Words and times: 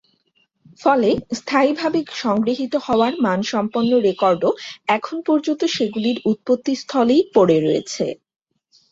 ফলে, 0.81 1.09
স্থায়ীভাবে 1.39 1.99
সংগৃহীত 2.21 2.73
হওয়ার 2.85 3.13
মানসম্পন্ন 3.25 3.91
রেকর্ডও 4.07 4.51
এখন 4.89 5.17
পর্যন্ত 5.27 5.61
সেগুলির 5.75 6.17
উৎপত্তিস্থলেই 6.31 7.21
পড়ে 7.35 7.57
রয়েছে। 7.59 8.05